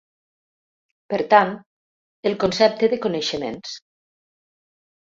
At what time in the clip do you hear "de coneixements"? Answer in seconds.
2.95-3.79